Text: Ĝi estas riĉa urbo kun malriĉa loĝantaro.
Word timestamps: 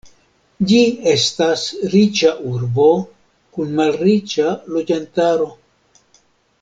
Ĝi 0.69 0.77
estas 1.11 1.65
riĉa 1.91 2.31
urbo 2.53 2.87
kun 3.59 3.77
malriĉa 3.81 4.49
loĝantaro. 4.77 5.47